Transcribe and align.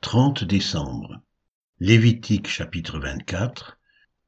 30 0.00 0.44
décembre. 0.44 1.22
Lévitique 1.80 2.46
chapitre 2.46 3.00
24, 3.00 3.78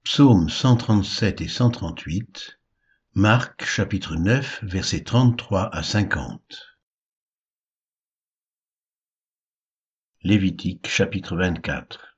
Psaumes 0.03 0.49
137 0.49 1.41
et 1.43 1.49
138, 1.49 2.59
Marc 3.15 3.65
chapitre 3.65 4.17
9 4.17 4.65
versets 4.65 5.05
33 5.05 5.73
à 5.73 5.85
50. 5.85 6.77
Lévitique 10.25 10.89
chapitre 10.89 11.37
24. 11.37 12.17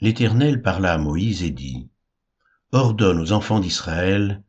L'Éternel 0.00 0.62
parla 0.62 0.92
à 0.92 0.98
Moïse 0.98 1.42
et 1.42 1.50
dit, 1.50 1.90
Ordonne 2.70 3.18
aux 3.18 3.32
enfants 3.32 3.58
d'Israël 3.58 4.44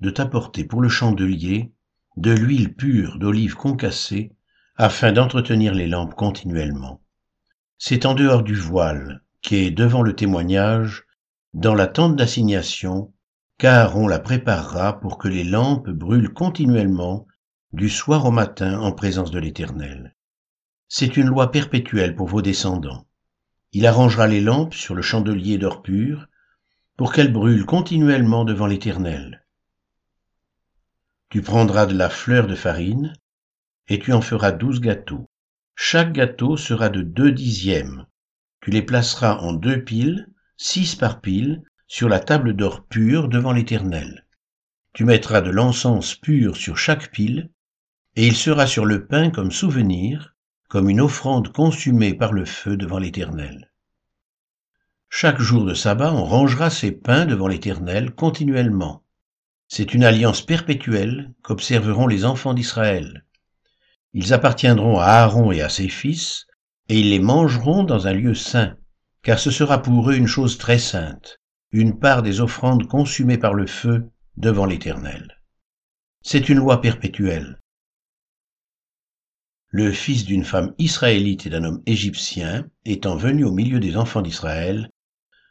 de 0.00 0.08
t'apporter 0.08 0.64
pour 0.64 0.80
le 0.80 0.88
chandelier 0.88 1.70
de 2.16 2.32
l'huile 2.32 2.74
pure 2.74 3.18
d'olive 3.18 3.56
concassée 3.56 4.32
afin 4.76 5.12
d'entretenir 5.12 5.74
les 5.74 5.86
lampes 5.86 6.14
continuellement. 6.14 7.01
C'est 7.84 8.06
en 8.06 8.14
dehors 8.14 8.44
du 8.44 8.54
voile, 8.54 9.24
qui 9.40 9.56
est 9.56 9.72
devant 9.72 10.02
le 10.02 10.14
témoignage, 10.14 11.04
dans 11.52 11.74
la 11.74 11.88
tente 11.88 12.14
d'assignation, 12.14 13.12
car 13.58 13.96
on 13.96 14.06
la 14.06 14.20
préparera 14.20 15.00
pour 15.00 15.18
que 15.18 15.26
les 15.26 15.42
lampes 15.42 15.90
brûlent 15.90 16.32
continuellement 16.32 17.26
du 17.72 17.88
soir 17.88 18.24
au 18.24 18.30
matin 18.30 18.78
en 18.78 18.92
présence 18.92 19.32
de 19.32 19.40
l'Éternel. 19.40 20.14
C'est 20.86 21.16
une 21.16 21.26
loi 21.26 21.50
perpétuelle 21.50 22.14
pour 22.14 22.28
vos 22.28 22.40
descendants. 22.40 23.04
Il 23.72 23.84
arrangera 23.84 24.28
les 24.28 24.40
lampes 24.40 24.74
sur 24.74 24.94
le 24.94 25.02
chandelier 25.02 25.58
d'or 25.58 25.82
pur, 25.82 26.28
pour 26.96 27.12
qu'elles 27.12 27.32
brûlent 27.32 27.66
continuellement 27.66 28.44
devant 28.44 28.68
l'Éternel. 28.68 29.44
Tu 31.30 31.42
prendras 31.42 31.86
de 31.86 31.98
la 31.98 32.10
fleur 32.10 32.46
de 32.46 32.54
farine, 32.54 33.12
et 33.88 33.98
tu 33.98 34.12
en 34.12 34.20
feras 34.20 34.52
douze 34.52 34.80
gâteaux. 34.80 35.28
Chaque 35.74 36.12
gâteau 36.12 36.56
sera 36.56 36.88
de 36.88 37.02
deux 37.02 37.32
dixièmes. 37.32 38.06
Tu 38.60 38.70
les 38.70 38.82
placeras 38.82 39.38
en 39.38 39.52
deux 39.52 39.82
piles, 39.82 40.28
six 40.56 40.94
par 40.94 41.20
pile, 41.20 41.62
sur 41.86 42.08
la 42.08 42.20
table 42.20 42.54
d'or 42.54 42.86
pur 42.86 43.28
devant 43.28 43.52
l'Éternel. 43.52 44.26
Tu 44.92 45.04
mettras 45.04 45.40
de 45.40 45.50
l'encens 45.50 46.14
pur 46.14 46.56
sur 46.56 46.76
chaque 46.76 47.10
pile, 47.10 47.50
et 48.16 48.26
il 48.26 48.36
sera 48.36 48.66
sur 48.66 48.84
le 48.84 49.06
pain 49.06 49.30
comme 49.30 49.50
souvenir, 49.50 50.34
comme 50.68 50.88
une 50.88 51.00
offrande 51.00 51.52
consumée 51.52 52.14
par 52.14 52.32
le 52.32 52.44
feu 52.44 52.76
devant 52.76 52.98
l'Éternel. 52.98 53.70
Chaque 55.08 55.40
jour 55.40 55.64
de 55.64 55.74
sabbat, 55.74 56.12
on 56.12 56.24
rangera 56.24 56.70
ces 56.70 56.92
pains 56.92 57.26
devant 57.26 57.48
l'Éternel 57.48 58.14
continuellement. 58.14 59.02
C'est 59.68 59.94
une 59.94 60.04
alliance 60.04 60.42
perpétuelle 60.42 61.34
qu'observeront 61.42 62.06
les 62.06 62.24
enfants 62.24 62.54
d'Israël. 62.54 63.24
Ils 64.14 64.34
appartiendront 64.34 64.98
à 64.98 65.06
Aaron 65.06 65.52
et 65.52 65.62
à 65.62 65.68
ses 65.68 65.88
fils, 65.88 66.46
et 66.88 67.00
ils 67.00 67.10
les 67.10 67.18
mangeront 67.18 67.82
dans 67.84 68.06
un 68.06 68.12
lieu 68.12 68.34
saint, 68.34 68.76
car 69.22 69.38
ce 69.38 69.50
sera 69.50 69.80
pour 69.80 70.10
eux 70.10 70.14
une 70.14 70.26
chose 70.26 70.58
très 70.58 70.78
sainte, 70.78 71.40
une 71.70 71.98
part 71.98 72.22
des 72.22 72.40
offrandes 72.40 72.86
consumées 72.86 73.38
par 73.38 73.54
le 73.54 73.66
feu 73.66 74.10
devant 74.36 74.66
l'Éternel. 74.66 75.38
C'est 76.20 76.48
une 76.48 76.58
loi 76.58 76.80
perpétuelle. 76.80 77.58
Le 79.68 79.90
fils 79.90 80.26
d'une 80.26 80.44
femme 80.44 80.74
israélite 80.76 81.46
et 81.46 81.50
d'un 81.50 81.64
homme 81.64 81.82
égyptien, 81.86 82.68
étant 82.84 83.16
venu 83.16 83.44
au 83.44 83.52
milieu 83.52 83.80
des 83.80 83.96
enfants 83.96 84.20
d'Israël, 84.20 84.90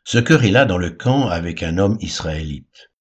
se 0.03 0.19
querella 0.19 0.65
dans 0.65 0.77
le 0.77 0.91
camp 0.91 1.27
avec 1.27 1.63
un 1.63 1.79
homme 1.79 1.97
israélite. 2.01 2.91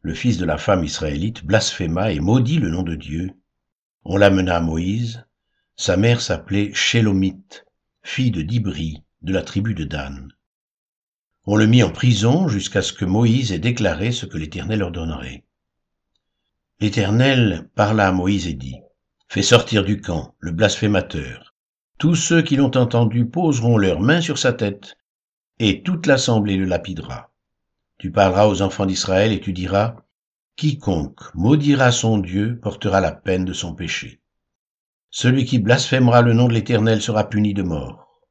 Le 0.00 0.14
fils 0.14 0.38
de 0.38 0.46
la 0.46 0.56
femme 0.56 0.84
israélite 0.84 1.44
blasphéma 1.44 2.12
et 2.12 2.20
maudit 2.20 2.58
le 2.58 2.70
nom 2.70 2.82
de 2.82 2.94
Dieu, 2.94 3.30
on 4.08 4.16
l'amena 4.16 4.56
à 4.56 4.60
Moïse. 4.60 5.24
Sa 5.76 5.98
mère 5.98 6.22
s'appelait 6.22 6.72
Shélomite, 6.72 7.66
fille 8.02 8.30
de 8.30 8.40
Dibri, 8.40 9.04
de 9.20 9.34
la 9.34 9.42
tribu 9.42 9.74
de 9.74 9.84
Dan. 9.84 10.32
On 11.44 11.56
le 11.56 11.66
mit 11.66 11.82
en 11.82 11.90
prison 11.90 12.48
jusqu'à 12.48 12.80
ce 12.80 12.94
que 12.94 13.04
Moïse 13.04 13.52
ait 13.52 13.58
déclaré 13.58 14.10
ce 14.10 14.24
que 14.24 14.38
l'Éternel 14.38 14.82
ordonnerait. 14.82 15.44
L'Éternel 16.80 17.68
parla 17.74 18.08
à 18.08 18.12
Moïse 18.12 18.46
et 18.46 18.54
dit, 18.54 18.76
Fais 19.28 19.42
sortir 19.42 19.84
du 19.84 20.00
camp 20.00 20.34
le 20.38 20.52
blasphémateur. 20.52 21.54
Tous 21.98 22.14
ceux 22.14 22.40
qui 22.40 22.56
l'ont 22.56 22.76
entendu 22.76 23.26
poseront 23.26 23.76
leurs 23.76 24.00
mains 24.00 24.22
sur 24.22 24.38
sa 24.38 24.54
tête, 24.54 24.96
et 25.58 25.82
toute 25.82 26.06
l'assemblée 26.06 26.56
le 26.56 26.64
lapidera. 26.64 27.30
Tu 27.98 28.10
parleras 28.10 28.46
aux 28.46 28.62
enfants 28.62 28.86
d'Israël 28.86 29.32
et 29.32 29.40
tu 29.40 29.52
diras, 29.52 29.96
Quiconque 30.58 31.32
maudira 31.36 31.92
son 31.92 32.18
Dieu 32.18 32.58
portera 32.58 33.00
la 33.00 33.12
peine 33.12 33.44
de 33.44 33.52
son 33.52 33.76
péché. 33.76 34.20
Celui 35.08 35.44
qui 35.44 35.60
blasphémera 35.60 36.20
le 36.20 36.32
nom 36.32 36.48
de 36.48 36.52
l'Éternel 36.52 37.00
sera 37.00 37.28
puni 37.28 37.54
de 37.54 37.62
mort. 37.62 38.24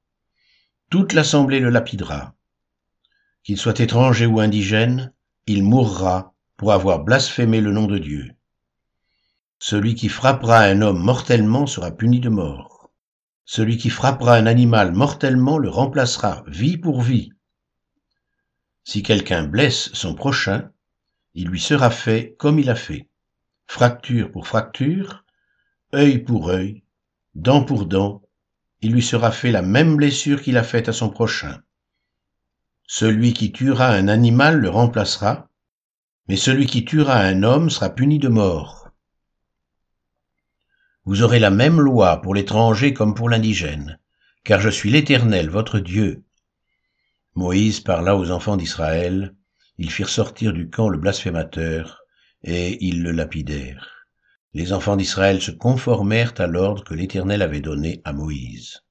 Toute 0.89 1.13
l'assemblée 1.13 1.61
le 1.61 1.69
lapidera. 1.69 2.35
Qu'il 3.43 3.57
soit 3.57 3.79
étranger 3.79 4.25
ou 4.25 4.41
indigène, 4.41 5.13
il 5.45 5.63
mourra 5.63 6.33
pour 6.57 6.73
avoir 6.73 7.01
blasphémé 7.01 7.61
le 7.61 7.71
nom 7.71 7.87
de 7.87 7.97
Dieu. 7.97 8.35
Celui 9.57 9.95
qui 9.95 10.09
frappera 10.09 10.63
un 10.63 10.81
homme 10.81 10.99
mortellement 10.99 11.65
sera 11.65 11.91
puni 11.91 12.19
de 12.19 12.27
mort. 12.27 12.91
Celui 13.45 13.77
qui 13.77 13.89
frappera 13.89 14.35
un 14.35 14.47
animal 14.47 14.91
mortellement 14.91 15.57
le 15.57 15.69
remplacera 15.69 16.43
vie 16.45 16.77
pour 16.77 17.01
vie. 17.01 17.31
Si 18.83 19.01
quelqu'un 19.01 19.43
blesse 19.43 19.93
son 19.93 20.13
prochain, 20.13 20.71
il 21.37 21.49
lui 21.49 21.59
sera 21.59 21.91
fait 21.91 22.35
comme 22.39 22.57
il 22.57 22.67
a 22.67 22.75
fait. 22.75 23.07
Fracture 23.67 24.31
pour 24.31 24.47
fracture, 24.47 25.23
œil 25.93 26.17
pour 26.17 26.49
œil, 26.49 26.81
dent 27.35 27.63
pour 27.63 27.85
dent, 27.85 28.23
il 28.81 28.91
lui 28.91 29.03
sera 29.03 29.29
fait 29.29 29.51
la 29.51 29.61
même 29.61 29.97
blessure 29.97 30.41
qu'il 30.41 30.57
a 30.57 30.63
faite 30.63 30.89
à 30.89 30.93
son 30.93 31.11
prochain. 31.11 31.61
Celui 32.87 33.33
qui 33.33 33.51
tuera 33.51 33.89
un 33.89 34.07
animal 34.07 34.57
le 34.57 34.69
remplacera, 34.69 35.47
mais 36.27 36.37
celui 36.37 36.65
qui 36.65 36.83
tuera 36.85 37.19
un 37.19 37.43
homme 37.43 37.69
sera 37.69 37.91
puni 37.91 38.17
de 38.17 38.29
mort. 38.29 38.89
Vous 41.05 41.21
aurez 41.21 41.39
la 41.39 41.51
même 41.51 41.79
loi 41.79 42.19
pour 42.19 42.33
l'étranger 42.33 42.95
comme 42.95 43.13
pour 43.13 43.29
l'indigène, 43.29 43.99
car 44.43 44.59
je 44.59 44.69
suis 44.69 44.89
l'Éternel, 44.89 45.51
votre 45.51 45.77
Dieu. 45.77 46.23
Moïse 47.35 47.79
parla 47.79 48.17
aux 48.17 48.31
enfants 48.31 48.57
d'Israël, 48.57 49.35
ils 49.77 49.91
firent 49.91 50.09
sortir 50.09 50.53
du 50.53 50.69
camp 50.69 50.89
le 50.89 50.97
blasphémateur, 50.97 52.03
et 52.43 52.77
ils 52.83 53.03
le 53.03 53.11
lapidèrent. 53.11 54.07
Les 54.53 54.73
enfants 54.73 54.95
d'Israël 54.95 55.41
se 55.41 55.51
conformèrent 55.51 56.33
à 56.37 56.47
l'ordre 56.47 56.83
que 56.83 56.93
l'Éternel 56.93 57.41
avait 57.41 57.61
donné 57.61 58.01
à 58.03 58.13
Moïse. 58.13 58.83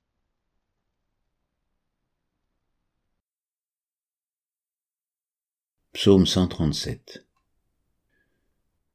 Psaume 5.93 6.27
137 6.27 7.27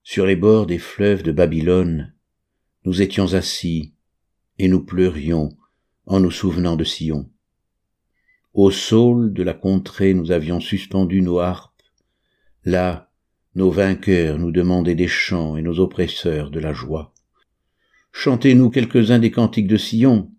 Sur 0.03 0.25
les 0.25 0.35
bords 0.35 0.68
des 0.68 0.78
fleuves 0.78 1.23
de 1.23 1.31
Babylone, 1.31 2.13
nous 2.85 3.02
étions 3.02 3.34
assis, 3.34 3.94
et 4.59 4.68
nous 4.68 4.85
pleurions 4.85 5.58
en 6.06 6.19
nous 6.19 6.31
souvenant 6.31 6.75
de 6.75 6.84
Sion. 6.84 7.29
Au 8.53 8.69
saule 8.69 9.34
de 9.34 9.44
la 9.44 9.53
contrée 9.53 10.13
nous 10.13 10.31
avions 10.31 10.59
suspendu 10.59 11.22
nos 11.22 11.40
Là, 12.63 13.11
nos 13.55 13.72
vainqueurs 13.72 14.38
nous 14.38 14.51
demandaient 14.51 14.95
des 14.95 15.07
chants 15.07 15.57
et 15.57 15.61
nos 15.61 15.79
oppresseurs 15.79 16.51
de 16.51 16.59
la 16.59 16.73
joie. 16.73 17.13
Chantez-nous 18.11 18.69
quelques-uns 18.69 19.19
des 19.19 19.31
cantiques 19.31 19.67
de 19.67 19.77
Sion. 19.77 20.31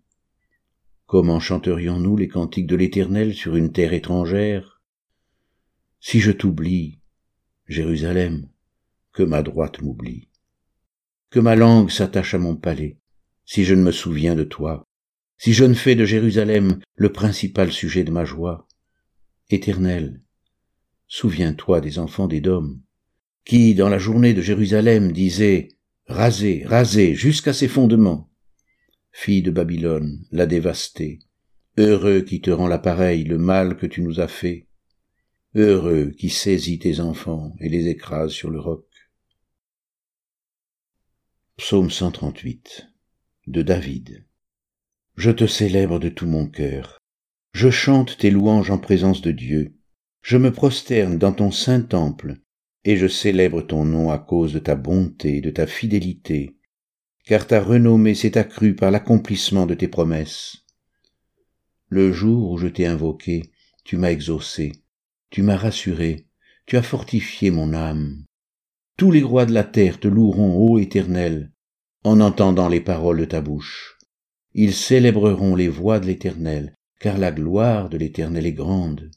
Comment 1.05 1.39
chanterions-nous 1.39 2.15
les 2.15 2.27
cantiques 2.27 2.67
de 2.67 2.75
l'Éternel 2.75 3.33
sur 3.33 3.55
une 3.55 3.71
terre 3.71 3.93
étrangère? 3.93 4.81
Si 5.99 6.19
je 6.19 6.31
t'oublie, 6.31 6.99
Jérusalem, 7.67 8.47
que 9.11 9.23
ma 9.23 9.43
droite 9.43 9.81
m'oublie. 9.81 10.29
Que 11.29 11.39
ma 11.39 11.55
langue 11.55 11.89
s'attache 11.89 12.33
à 12.33 12.39
mon 12.39 12.55
palais, 12.55 12.97
si 13.45 13.63
je 13.63 13.75
ne 13.75 13.83
me 13.83 13.91
souviens 13.91 14.35
de 14.35 14.43
toi, 14.43 14.83
si 15.37 15.53
je 15.53 15.65
ne 15.65 15.73
fais 15.73 15.95
de 15.95 16.05
Jérusalem 16.05 16.79
le 16.95 17.11
principal 17.11 17.71
sujet 17.71 18.03
de 18.03 18.11
ma 18.11 18.23
joie. 18.23 18.67
Éternel, 19.49 20.21
Souviens-toi 21.15 21.79
des 21.79 21.99
enfants 21.99 22.27
d'Édom, 22.27 22.79
qui, 23.45 23.75
dans 23.75 23.87
la 23.87 23.99
journée 23.99 24.33
de 24.33 24.41
Jérusalem, 24.41 25.11
disaient 25.11 25.67
Rasez, 26.07 26.63
rasez 26.65 27.13
jusqu'à 27.13 27.53
ses 27.53 27.67
fondements. 27.67 28.31
Fille 29.11 29.43
de 29.43 29.51
Babylone, 29.51 30.25
la 30.31 30.47
dévastée, 30.47 31.19
heureux 31.77 32.21
qui 32.21 32.41
te 32.41 32.49
rend 32.49 32.67
l'appareil, 32.67 33.25
le 33.25 33.37
mal 33.37 33.77
que 33.77 33.85
tu 33.85 34.01
nous 34.01 34.21
as 34.21 34.27
fait, 34.27 34.65
heureux 35.53 36.09
qui 36.17 36.31
saisit 36.31 36.79
tes 36.79 36.99
enfants 36.99 37.55
et 37.59 37.69
les 37.69 37.89
écrase 37.89 38.31
sur 38.31 38.49
le 38.49 38.59
roc. 38.59 38.87
Psaume 41.57 41.91
138 41.91 42.87
de 43.45 43.61
David. 43.61 44.25
Je 45.15 45.29
te 45.29 45.45
célèbre 45.45 45.99
de 45.99 46.09
tout 46.09 46.25
mon 46.25 46.47
cœur. 46.47 46.97
Je 47.53 47.69
chante 47.69 48.17
tes 48.17 48.31
louanges 48.31 48.71
en 48.71 48.79
présence 48.79 49.21
de 49.21 49.29
Dieu 49.29 49.75
je 50.23 50.37
me 50.37 50.53
prosterne 50.53 51.17
dans 51.17 51.33
ton 51.33 51.51
saint 51.51 51.81
temple, 51.81 52.37
et 52.85 52.95
je 52.95 53.07
célèbre 53.07 53.61
ton 53.61 53.83
nom 53.83 54.09
à 54.09 54.17
cause 54.17 54.53
de 54.53 54.59
ta 54.59 54.75
bonté, 54.75 55.41
de 55.41 55.49
ta 55.49 55.67
fidélité, 55.67 56.55
car 57.25 57.45
ta 57.45 57.61
renommée 57.61 58.15
s'est 58.15 58.37
accrue 58.37 58.73
par 58.73 58.89
l'accomplissement 58.89 59.65
de 59.65 59.73
tes 59.73 59.89
promesses. 59.89 60.63
Le 61.89 62.13
jour 62.13 62.51
où 62.51 62.57
je 62.57 62.67
t'ai 62.67 62.85
invoqué, 62.85 63.51
tu 63.83 63.97
m'as 63.97 64.11
exaucé, 64.11 64.71
tu 65.29 65.41
m'as 65.41 65.57
rassuré, 65.57 66.25
tu 66.65 66.77
as 66.77 66.83
fortifié 66.83 67.51
mon 67.51 67.73
âme. 67.73 68.23
Tous 68.95 69.11
les 69.11 69.23
rois 69.23 69.45
de 69.45 69.53
la 69.53 69.65
terre 69.65 69.99
te 69.99 70.07
loueront, 70.07 70.55
ô 70.55 70.79
Éternel, 70.79 71.51
en 72.05 72.21
entendant 72.21 72.69
les 72.69 72.81
paroles 72.81 73.19
de 73.19 73.25
ta 73.25 73.41
bouche. 73.41 73.97
Ils 74.53 74.73
célébreront 74.73 75.57
les 75.57 75.67
voies 75.67 75.99
de 75.99 76.05
l'Éternel, 76.05 76.77
car 77.01 77.17
la 77.17 77.31
gloire 77.31 77.89
de 77.89 77.97
l'Éternel 77.97 78.45
est 78.45 78.53
grande. 78.53 79.11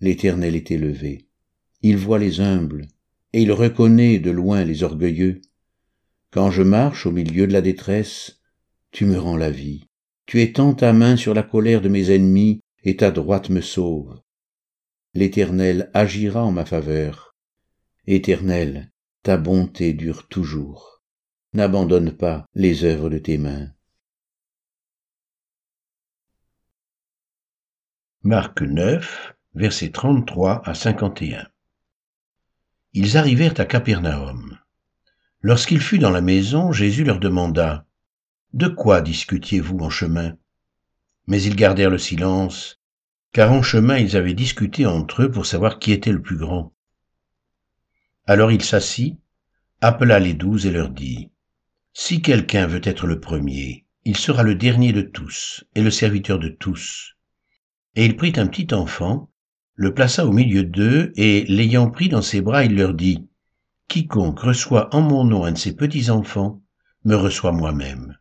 L'Éternel 0.00 0.54
est 0.54 0.70
élevé. 0.70 1.26
Il 1.82 1.96
voit 1.96 2.18
les 2.18 2.40
humbles, 2.40 2.86
et 3.32 3.42
il 3.42 3.52
reconnaît 3.52 4.18
de 4.18 4.30
loin 4.30 4.64
les 4.64 4.82
orgueilleux. 4.82 5.40
Quand 6.30 6.50
je 6.50 6.62
marche 6.62 7.06
au 7.06 7.12
milieu 7.12 7.46
de 7.46 7.52
la 7.52 7.62
détresse, 7.62 8.40
tu 8.90 9.04
me 9.06 9.18
rends 9.18 9.36
la 9.36 9.50
vie. 9.50 9.86
Tu 10.26 10.42
étends 10.42 10.74
ta 10.74 10.92
main 10.92 11.16
sur 11.16 11.34
la 11.34 11.42
colère 11.42 11.80
de 11.80 11.88
mes 11.88 12.10
ennemis, 12.10 12.60
et 12.82 12.96
ta 12.96 13.10
droite 13.10 13.48
me 13.50 13.60
sauve. 13.60 14.20
L'Éternel 15.14 15.90
agira 15.94 16.44
en 16.44 16.52
ma 16.52 16.64
faveur. 16.64 17.34
Éternel, 18.06 18.90
ta 19.22 19.36
bonté 19.36 19.92
dure 19.92 20.28
toujours. 20.28 21.02
N'abandonne 21.52 22.12
pas 22.12 22.46
les 22.54 22.84
œuvres 22.84 23.08
de 23.08 23.18
tes 23.18 23.38
mains. 23.38 23.70
Marc 28.22 28.60
9, 28.60 29.35
versets 29.56 29.90
33 29.90 30.68
à 30.68 30.74
51. 30.74 31.48
Ils 32.92 33.16
arrivèrent 33.16 33.58
à 33.58 33.64
Capernaum. 33.64 34.58
Lorsqu'il 35.40 35.80
fut 35.80 35.98
dans 35.98 36.10
la 36.10 36.20
maison, 36.20 36.72
Jésus 36.72 37.04
leur 37.04 37.18
demanda 37.18 37.86
De 38.52 38.68
quoi 38.68 39.00
discutiez-vous 39.00 39.78
en 39.78 39.88
chemin? 39.88 40.36
Mais 41.26 41.42
ils 41.42 41.56
gardèrent 41.56 41.88
le 41.88 41.96
silence, 41.96 42.82
car 43.32 43.50
en 43.50 43.62
chemin 43.62 43.96
ils 43.96 44.14
avaient 44.14 44.34
discuté 44.34 44.84
entre 44.84 45.22
eux 45.22 45.30
pour 45.30 45.46
savoir 45.46 45.78
qui 45.78 45.92
était 45.92 46.12
le 46.12 46.20
plus 46.20 46.36
grand. 46.36 46.74
Alors 48.26 48.52
il 48.52 48.62
s'assit, 48.62 49.18
appela 49.80 50.18
les 50.18 50.34
douze 50.34 50.66
et 50.66 50.70
leur 50.70 50.90
dit 50.90 51.30
Si 51.94 52.20
quelqu'un 52.20 52.66
veut 52.66 52.82
être 52.84 53.06
le 53.06 53.20
premier, 53.20 53.86
il 54.04 54.18
sera 54.18 54.42
le 54.42 54.54
dernier 54.54 54.92
de 54.92 55.02
tous 55.02 55.64
et 55.74 55.80
le 55.80 55.90
serviteur 55.90 56.38
de 56.38 56.50
tous. 56.50 57.16
Et 57.94 58.04
il 58.04 58.16
prit 58.16 58.34
un 58.36 58.48
petit 58.48 58.74
enfant, 58.74 59.30
le 59.76 59.92
plaça 59.92 60.26
au 60.26 60.32
milieu 60.32 60.64
d'eux, 60.64 61.12
et 61.16 61.44
l'ayant 61.44 61.90
pris 61.90 62.08
dans 62.08 62.22
ses 62.22 62.40
bras, 62.40 62.64
il 62.64 62.74
leur 62.74 62.94
dit 62.94 63.28
Quiconque 63.88 64.40
reçoit 64.40 64.94
en 64.94 65.02
mon 65.02 65.22
nom 65.22 65.44
un 65.44 65.52
de 65.52 65.58
ces 65.58 65.76
petits 65.76 66.10
enfants, 66.10 66.62
me 67.04 67.14
reçoit 67.14 67.52
moi-même. 67.52 68.16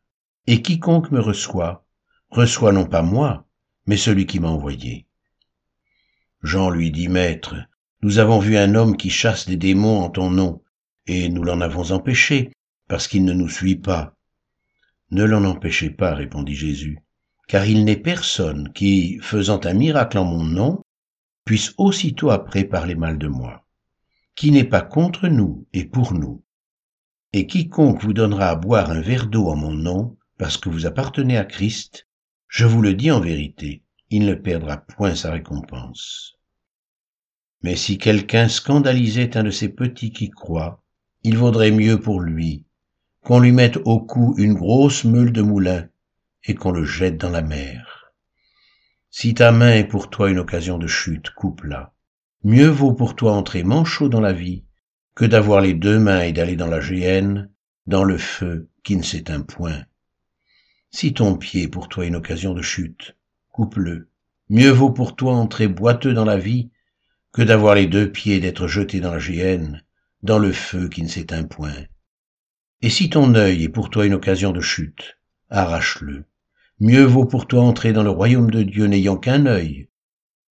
Et 0.47 0.61
quiconque 0.61 1.11
me 1.11 1.19
reçoit, 1.19 1.85
reçoit 2.29 2.73
non 2.73 2.85
pas 2.85 3.01
moi, 3.01 3.47
mais 3.87 3.95
celui 3.95 4.25
qui 4.25 4.39
m'a 4.39 4.49
envoyé. 4.49 5.07
Jean 6.43 6.69
lui 6.69 6.91
dit, 6.91 7.07
Maître, 7.07 7.55
nous 8.01 8.19
avons 8.19 8.39
vu 8.39 8.57
un 8.57 8.75
homme 8.75 8.97
qui 8.97 9.09
chasse 9.09 9.47
des 9.47 9.57
démons 9.57 10.01
en 10.01 10.09
ton 10.09 10.29
nom, 10.29 10.61
et 11.07 11.29
nous 11.29 11.43
l'en 11.43 11.61
avons 11.61 11.91
empêché, 11.91 12.51
parce 12.89 13.07
qu'il 13.07 13.23
ne 13.23 13.33
nous 13.33 13.49
suit 13.49 13.77
pas. 13.77 14.15
Ne 15.09 15.23
l'en 15.23 15.45
empêchez 15.45 15.89
pas, 15.89 16.13
répondit 16.13 16.53
Jésus, 16.53 16.99
car 17.47 17.65
il 17.65 17.85
n'est 17.85 17.95
personne 17.95 18.73
qui, 18.73 19.19
faisant 19.21 19.61
un 19.63 19.73
miracle 19.73 20.17
en 20.17 20.25
mon 20.25 20.43
nom, 20.43 20.81
puisse 21.45 21.73
aussitôt 21.77 22.31
après 22.31 22.65
parler 22.65 22.95
mal 22.95 23.17
de 23.17 23.27
moi 23.27 23.65
qui 24.35 24.51
n'est 24.51 24.65
pas 24.65 24.81
contre 24.81 25.27
nous 25.27 25.65
et 25.73 25.85
pour 25.85 26.13
nous. 26.13 26.43
Et 27.33 27.47
quiconque 27.47 28.03
vous 28.03 28.13
donnera 28.13 28.49
à 28.49 28.55
boire 28.55 28.91
un 28.91 29.01
verre 29.01 29.27
d'eau 29.27 29.47
en 29.47 29.55
mon 29.55 29.71
nom, 29.71 30.17
parce 30.37 30.57
que 30.57 30.69
vous 30.69 30.85
appartenez 30.85 31.37
à 31.37 31.45
Christ, 31.45 32.07
je 32.47 32.65
vous 32.65 32.81
le 32.81 32.93
dis 32.93 33.11
en 33.11 33.21
vérité, 33.21 33.83
il 34.09 34.25
ne 34.25 34.35
perdra 34.35 34.77
point 34.77 35.15
sa 35.15 35.31
récompense. 35.31 36.35
Mais 37.61 37.75
si 37.75 37.97
quelqu'un 37.97 38.47
scandalisait 38.47 39.37
un 39.37 39.43
de 39.43 39.49
ces 39.49 39.69
petits 39.69 40.11
qui 40.11 40.29
croient, 40.29 40.83
il 41.23 41.37
vaudrait 41.37 41.71
mieux 41.71 41.99
pour 41.99 42.19
lui 42.19 42.65
qu'on 43.21 43.39
lui 43.39 43.51
mette 43.51 43.77
au 43.85 43.99
cou 43.99 44.35
une 44.37 44.53
grosse 44.53 45.03
meule 45.03 45.31
de 45.31 45.41
moulin 45.41 45.87
et 46.43 46.53
qu'on 46.53 46.71
le 46.71 46.83
jette 46.83 47.17
dans 47.17 47.31
la 47.31 47.41
mer. 47.41 47.94
Si 49.17 49.33
ta 49.33 49.53
main 49.53 49.71
est 49.71 49.87
pour 49.87 50.09
toi 50.09 50.29
une 50.29 50.39
occasion 50.39 50.77
de 50.77 50.87
chute, 50.87 51.29
coupe-la. 51.29 51.93
Mieux 52.43 52.67
vaut 52.67 52.91
pour 52.91 53.15
toi 53.15 53.31
entrer 53.31 53.63
manchot 53.63 54.09
dans 54.09 54.19
la 54.19 54.33
vie 54.33 54.65
que 55.15 55.23
d'avoir 55.23 55.61
les 55.61 55.73
deux 55.73 55.99
mains 55.99 56.19
et 56.19 56.33
d'aller 56.33 56.57
dans 56.57 56.67
la 56.67 56.81
géhenne, 56.81 57.49
dans 57.87 58.03
le 58.03 58.17
feu 58.17 58.67
qui 58.83 58.97
ne 58.97 59.03
s'éteint 59.03 59.39
point. 59.39 59.85
Si 60.91 61.13
ton 61.13 61.37
pied 61.37 61.63
est 61.63 61.67
pour 61.69 61.87
toi 61.87 62.05
une 62.05 62.17
occasion 62.17 62.53
de 62.53 62.61
chute, 62.61 63.15
coupe-le. 63.53 64.09
Mieux 64.49 64.71
vaut 64.71 64.91
pour 64.91 65.15
toi 65.15 65.33
entrer 65.35 65.69
boiteux 65.69 66.13
dans 66.13 66.25
la 66.25 66.37
vie 66.37 66.69
que 67.31 67.41
d'avoir 67.41 67.75
les 67.75 67.87
deux 67.87 68.11
pieds 68.11 68.35
et 68.35 68.41
d'être 68.41 68.67
jeté 68.67 68.99
dans 68.99 69.13
la 69.13 69.19
géhenne, 69.19 69.85
dans 70.23 70.39
le 70.39 70.51
feu 70.51 70.89
qui 70.89 71.03
ne 71.03 71.07
s'éteint 71.07 71.45
point. 71.45 71.85
Et 72.81 72.89
si 72.89 73.09
ton 73.09 73.33
œil 73.35 73.63
est 73.63 73.69
pour 73.69 73.89
toi 73.89 74.05
une 74.05 74.15
occasion 74.15 74.51
de 74.51 74.59
chute, 74.59 75.17
arrache-le. 75.49 76.25
Mieux 76.81 77.05
vaut 77.05 77.25
pour 77.25 77.47
toi 77.47 77.61
entrer 77.63 77.93
dans 77.93 78.03
le 78.03 78.09
royaume 78.09 78.51
de 78.51 78.61
Dieu 78.61 78.87
n'ayant 78.87 79.15
qu'un 79.15 79.45
œil 79.45 79.87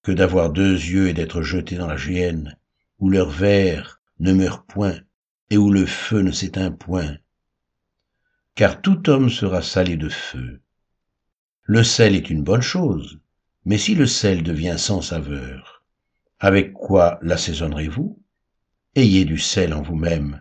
que 0.03 0.11
d'avoir 0.11 0.51
deux 0.51 0.73
yeux 0.73 1.09
et 1.09 1.13
d'être 1.13 1.43
jeté 1.43 1.77
dans 1.77 1.87
la 1.87 1.99
géhenne, 1.99 2.57
où 2.99 3.11
leur 3.11 3.29
verre 3.29 4.01
ne 4.21 4.33
meurt 4.33 4.67
point 4.67 5.01
et 5.51 5.59
où 5.59 5.71
le 5.71 5.85
feu 5.85 6.21
ne 6.21 6.31
s'éteint 6.31 6.71
point. 6.71 7.19
Car 8.55 8.81
tout 8.81 9.11
homme 9.11 9.29
sera 9.29 9.61
salé 9.61 9.97
de 9.97 10.09
feu. 10.09 10.61
Le 11.63 11.83
sel 11.83 12.15
est 12.15 12.31
une 12.31 12.43
bonne 12.43 12.63
chose, 12.63 13.21
mais 13.67 13.79
si 13.79 13.95
le 13.95 14.07
sel 14.07 14.43
devient 14.43 14.77
sans 14.79 15.03
saveur, 15.03 15.83
avec 16.39 16.73
quoi 16.73 17.19
l'assaisonnerez-vous? 17.23 18.19
Ayez 18.95 19.25
du 19.25 19.39
sel 19.39 19.75
en 19.75 19.83
vous-même, 19.83 20.41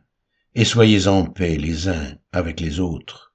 et 0.55 0.63
soyez 0.63 1.07
en 1.07 1.25
paix 1.25 1.57
les 1.57 1.89
uns 1.89 2.15
avec 2.31 2.59
les 2.59 2.79
autres. 2.79 3.32